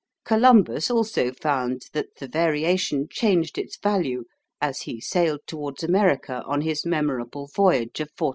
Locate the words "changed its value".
3.07-4.23